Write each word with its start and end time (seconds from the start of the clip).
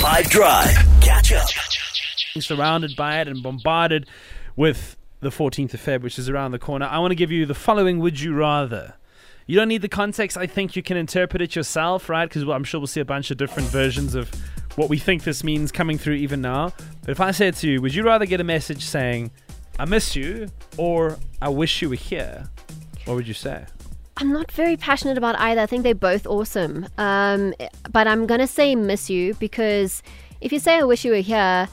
5 0.00 0.30
Drive. 0.30 0.74
Catch 1.02 1.32
up. 1.32 1.46
surrounded 2.38 2.96
by 2.96 3.20
it 3.20 3.28
and 3.28 3.42
bombarded 3.42 4.06
with 4.56 4.96
the 5.20 5.28
14th 5.28 5.74
of 5.74 5.80
Feb, 5.80 6.00
which 6.00 6.18
is 6.18 6.30
around 6.30 6.52
the 6.52 6.58
corner. 6.58 6.86
I 6.86 6.98
want 7.00 7.10
to 7.10 7.14
give 7.14 7.30
you 7.30 7.44
the 7.44 7.54
following 7.54 7.98
Would 7.98 8.18
You 8.18 8.34
Rather. 8.34 8.94
You 9.46 9.56
don't 9.56 9.68
need 9.68 9.82
the 9.82 9.90
context. 9.90 10.38
I 10.38 10.46
think 10.46 10.74
you 10.74 10.82
can 10.82 10.96
interpret 10.96 11.42
it 11.42 11.54
yourself, 11.54 12.08
right? 12.08 12.26
Because 12.26 12.48
I'm 12.48 12.64
sure 12.64 12.80
we'll 12.80 12.86
see 12.86 13.00
a 13.00 13.04
bunch 13.04 13.30
of 13.30 13.36
different 13.36 13.68
versions 13.68 14.14
of 14.14 14.30
what 14.76 14.88
we 14.88 14.96
think 14.96 15.24
this 15.24 15.44
means 15.44 15.70
coming 15.70 15.98
through 15.98 16.14
even 16.14 16.40
now. 16.40 16.72
But 17.02 17.10
if 17.10 17.20
I 17.20 17.30
said 17.32 17.56
to 17.56 17.68
you, 17.68 17.82
would 17.82 17.94
you 17.94 18.02
rather 18.02 18.24
get 18.24 18.40
a 18.40 18.44
message 18.44 18.82
saying, 18.82 19.30
I 19.78 19.84
miss 19.84 20.16
you, 20.16 20.48
or 20.78 21.18
I 21.42 21.50
wish 21.50 21.82
you 21.82 21.90
were 21.90 21.96
here? 21.96 22.48
What 23.04 23.16
would 23.16 23.28
you 23.28 23.34
say? 23.34 23.66
I'm 24.20 24.32
not 24.32 24.52
very 24.52 24.76
passionate 24.76 25.16
about 25.16 25.38
either. 25.38 25.62
I 25.62 25.66
think 25.66 25.82
they're 25.82 25.94
both 25.94 26.26
awesome. 26.26 26.86
Um, 26.98 27.54
but 27.90 28.06
I'm 28.06 28.26
going 28.26 28.40
to 28.40 28.46
say 28.46 28.74
miss 28.74 29.08
you 29.08 29.32
because 29.34 30.02
if 30.42 30.52
you 30.52 30.58
say 30.58 30.76
I 30.76 30.82
wish 30.84 31.06
you 31.06 31.12
were 31.12 31.18
here, 31.18 31.68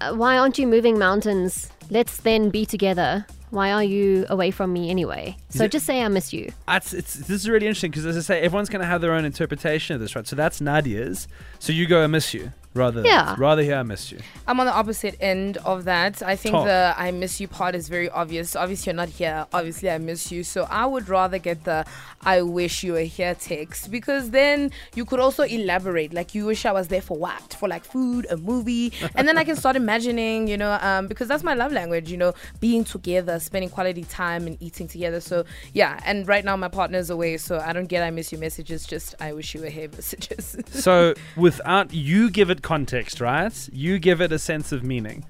uh, 0.00 0.14
why 0.14 0.38
aren't 0.38 0.58
you 0.58 0.66
moving 0.66 0.98
mountains? 0.98 1.70
Let's 1.90 2.16
then 2.18 2.48
be 2.48 2.64
together. 2.64 3.26
Why 3.50 3.70
are 3.70 3.84
you 3.84 4.24
away 4.30 4.50
from 4.50 4.72
me 4.72 4.88
anyway? 4.88 5.36
So 5.50 5.68
just 5.68 5.84
say 5.84 6.02
I 6.02 6.08
miss 6.08 6.32
you. 6.32 6.50
That's 6.66 6.94
it's 6.94 7.14
this 7.16 7.42
is 7.42 7.50
really 7.50 7.66
interesting 7.66 7.90
because 7.90 8.06
as 8.06 8.16
I 8.16 8.20
say, 8.20 8.40
everyone's 8.40 8.70
going 8.70 8.80
to 8.80 8.86
have 8.86 9.02
their 9.02 9.12
own 9.12 9.26
interpretation 9.26 9.94
of 9.94 10.00
this, 10.00 10.16
right? 10.16 10.26
So 10.26 10.34
that's 10.34 10.62
Nadia's. 10.62 11.28
So 11.58 11.70
you 11.70 11.86
go, 11.86 12.02
I 12.02 12.06
miss 12.06 12.32
you, 12.32 12.50
rather 12.74 13.02
Yeah. 13.04 13.34
rather 13.38 13.62
here, 13.62 13.76
I 13.76 13.82
miss 13.82 14.10
you. 14.12 14.18
I'm 14.46 14.58
on 14.60 14.66
the 14.66 14.72
opposite 14.72 15.16
end 15.20 15.56
of 15.58 15.84
that. 15.84 16.22
I 16.22 16.36
think 16.36 16.54
the 16.64 16.94
I 16.96 17.10
miss 17.10 17.40
you 17.40 17.48
part 17.48 17.74
is 17.74 17.88
very 17.88 18.08
obvious. 18.10 18.56
Obviously, 18.56 18.90
you're 18.90 18.96
not 18.96 19.08
here. 19.08 19.46
Obviously, 19.52 19.90
I 19.90 19.98
miss 19.98 20.32
you. 20.32 20.42
So 20.44 20.66
I 20.70 20.86
would 20.86 21.08
rather 21.08 21.38
get 21.38 21.64
the 21.64 21.84
I 22.24 22.42
wish 22.42 22.84
you 22.84 22.92
were 22.92 23.00
here 23.00 23.34
text 23.34 23.90
because 23.90 24.30
then 24.30 24.70
you 24.94 25.04
could 25.04 25.18
also 25.18 25.42
elaborate. 25.42 26.14
Like, 26.14 26.34
you 26.34 26.46
wish 26.46 26.64
I 26.64 26.72
was 26.72 26.88
there 26.88 27.02
for 27.02 27.16
what? 27.18 27.54
For 27.58 27.68
like 27.68 27.84
food, 27.84 28.26
a 28.30 28.36
movie. 28.36 28.92
And 29.16 29.26
then 29.26 29.36
I 29.36 29.44
can 29.44 29.56
start 29.56 29.74
imagining, 29.74 30.46
you 30.46 30.56
know, 30.56 30.78
um, 30.80 31.08
because 31.08 31.26
that's 31.28 31.42
my 31.42 31.54
love 31.54 31.72
language, 31.72 32.10
you 32.10 32.16
know, 32.16 32.32
being 32.60 32.84
together, 32.84 33.40
spending 33.40 33.70
quality 33.70 34.04
time 34.04 34.46
and 34.46 34.56
eating 34.62 34.86
together. 34.86 35.20
So 35.20 35.44
yeah. 35.72 35.98
And 36.04 36.26
right 36.28 36.44
now, 36.44 36.56
my 36.56 36.68
partner's 36.68 37.10
away. 37.10 37.36
So 37.38 37.58
I 37.58 37.72
don't 37.72 37.86
get 37.86 38.02
I 38.04 38.10
miss 38.10 38.30
you 38.32 38.38
messages, 38.38 38.86
just 38.86 39.14
I 39.20 39.32
wish 39.32 39.54
you 39.54 39.60
were 39.60 39.68
here 39.68 39.88
messages. 39.92 40.56
So 40.70 41.14
without 41.36 41.92
you 41.92 42.30
give 42.30 42.50
it 42.50 42.61
context, 42.62 43.20
right? 43.20 43.68
You 43.72 43.98
give 43.98 44.20
it 44.20 44.32
a 44.32 44.38
sense 44.38 44.72
of 44.72 44.82
meaning. 44.82 45.24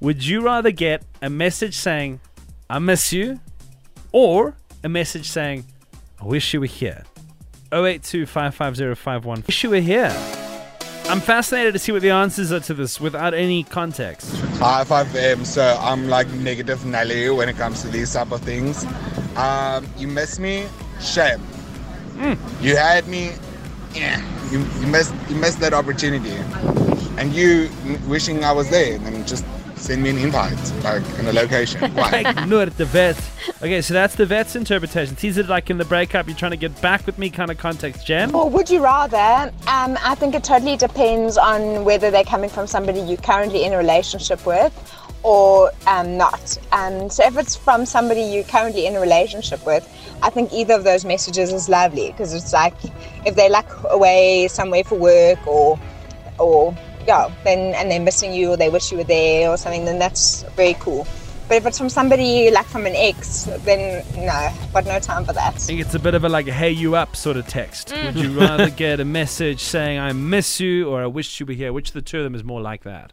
Would 0.00 0.26
you 0.26 0.42
rather 0.42 0.70
get 0.70 1.04
a 1.22 1.30
message 1.30 1.76
saying, 1.76 2.20
I 2.68 2.78
miss 2.78 3.12
you, 3.12 3.40
or 4.10 4.56
a 4.82 4.88
message 4.88 5.30
saying, 5.30 5.64
I 6.20 6.26
wish 6.26 6.52
you 6.52 6.60
were 6.60 6.66
here? 6.66 7.04
082 7.72 8.26
55051. 8.26 9.44
Wish 9.46 9.64
you 9.64 9.70
were 9.70 9.80
here. 9.80 10.14
I'm 11.08 11.20
fascinated 11.20 11.72
to 11.72 11.78
see 11.78 11.90
what 11.90 12.02
the 12.02 12.10
answers 12.10 12.52
are 12.52 12.60
to 12.60 12.74
this 12.74 13.00
without 13.00 13.34
any 13.34 13.64
context. 13.64 14.34
Hi, 14.58 14.84
5M. 14.84 15.44
So 15.44 15.76
I'm 15.80 16.08
like 16.08 16.28
negative 16.34 16.84
Nelly 16.84 17.30
when 17.30 17.48
it 17.48 17.56
comes 17.56 17.82
to 17.82 17.88
these 17.88 18.12
type 18.12 18.30
of 18.30 18.40
things. 18.42 18.84
Um, 19.36 19.86
you 19.96 20.06
miss 20.06 20.38
me? 20.38 20.66
Shame. 21.00 21.40
You 22.60 22.76
had 22.76 23.08
me? 23.08 23.32
Yeah. 23.94 24.22
You, 24.52 24.58
you 24.80 24.86
missed 24.86 25.14
you 25.30 25.36
missed 25.36 25.60
that 25.60 25.72
opportunity. 25.72 26.36
And 27.18 27.32
you 27.32 27.70
wishing 28.06 28.44
I 28.44 28.52
was 28.52 28.68
there, 28.68 28.98
then 28.98 29.26
just 29.26 29.44
send 29.76 30.02
me 30.02 30.10
an 30.10 30.18
invite, 30.18 30.72
like 30.84 31.02
in 31.18 31.26
a 31.26 31.32
location. 31.32 31.90
Why? 31.94 32.22
Ignore 32.26 32.66
the 32.66 32.84
vet. 32.84 33.16
Okay, 33.62 33.80
so 33.82 33.94
that's 33.94 34.14
the 34.14 34.26
vet's 34.26 34.54
interpretation. 34.54 35.16
Is 35.22 35.38
it 35.38 35.48
like 35.48 35.70
in 35.70 35.78
the 35.78 35.84
breakup, 35.84 36.26
you're 36.26 36.36
trying 36.36 36.52
to 36.52 36.56
get 36.56 36.80
back 36.80 37.04
with 37.06 37.18
me 37.18 37.30
kind 37.30 37.50
of 37.50 37.58
context, 37.58 38.06
Jen? 38.06 38.34
Or 38.34 38.48
would 38.48 38.70
you 38.70 38.82
rather? 38.82 39.52
Um, 39.66 39.98
I 40.02 40.14
think 40.14 40.34
it 40.34 40.44
totally 40.44 40.76
depends 40.76 41.36
on 41.36 41.84
whether 41.84 42.10
they're 42.10 42.24
coming 42.24 42.50
from 42.50 42.66
somebody 42.66 43.00
you're 43.00 43.16
currently 43.16 43.64
in 43.64 43.72
a 43.72 43.78
relationship 43.78 44.44
with 44.46 44.72
or 45.22 45.70
um, 45.86 46.16
not. 46.16 46.58
Um, 46.72 47.10
so 47.10 47.24
if 47.24 47.36
it's 47.36 47.56
from 47.56 47.86
somebody 47.86 48.22
you're 48.22 48.44
currently 48.44 48.86
in 48.86 48.96
a 48.96 49.00
relationship 49.00 49.64
with, 49.64 49.88
I 50.22 50.30
think 50.30 50.52
either 50.52 50.74
of 50.74 50.84
those 50.84 51.04
messages 51.04 51.52
is 51.52 51.68
lovely 51.68 52.10
because 52.10 52.32
it's 52.32 52.52
like 52.52 52.74
if 53.26 53.34
they're 53.34 53.50
like 53.50 53.68
away 53.90 54.48
somewhere 54.48 54.84
for 54.84 54.98
work 54.98 55.46
or 55.46 55.78
or 56.38 56.76
yeah, 57.06 57.32
then 57.44 57.74
and 57.74 57.90
they're 57.90 58.00
missing 58.00 58.32
you 58.32 58.50
or 58.50 58.56
they 58.56 58.68
wish 58.68 58.92
you 58.92 58.98
were 58.98 59.04
there 59.04 59.50
or 59.50 59.56
something, 59.56 59.84
then 59.84 59.98
that's 59.98 60.42
very 60.54 60.74
cool. 60.74 61.06
But 61.48 61.56
if 61.56 61.66
it's 61.66 61.78
from 61.78 61.88
somebody 61.88 62.50
like 62.50 62.66
from 62.66 62.86
an 62.86 62.94
ex, 62.94 63.44
then 63.64 64.04
no, 64.16 64.50
got 64.72 64.86
no 64.86 64.98
time 65.00 65.24
for 65.24 65.32
that. 65.32 65.54
I 65.54 65.58
think 65.58 65.80
it's 65.80 65.94
a 65.94 65.98
bit 65.98 66.14
of 66.14 66.24
a 66.24 66.28
like 66.28 66.46
hey 66.46 66.70
you 66.70 66.94
up 66.94 67.16
sort 67.16 67.36
of 67.36 67.46
text. 67.46 67.92
Would 67.92 68.16
you 68.16 68.38
rather 68.38 68.70
get 68.84 69.00
a 69.00 69.04
message 69.04 69.60
saying 69.60 69.98
I 69.98 70.12
miss 70.12 70.60
you 70.60 70.88
or 70.88 71.02
I 71.02 71.06
wish 71.06 71.40
you 71.40 71.46
were 71.46 71.52
here? 71.52 71.72
Which 71.72 71.88
of 71.88 71.94
the 71.94 72.02
two 72.02 72.18
of 72.18 72.24
them 72.24 72.34
is 72.34 72.44
more 72.44 72.60
like 72.60 72.84
that? 72.84 73.12